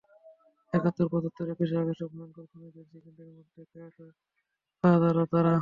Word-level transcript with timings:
একাত্তর, 0.73 1.07
পঁচাত্তর, 1.11 1.45
একুশে 1.49 1.75
আগস্টের 1.75 2.09
ভয়ংকর 2.11 2.45
খুনিদের 2.51 2.85
সিন্ডিকেটের 2.85 3.27
প্রধান, 3.47 3.67
কেয়ারটেকার 3.71 3.91
এবং 3.91 4.09
পাহারাদারও 4.83 5.25
তারা। 5.25 5.49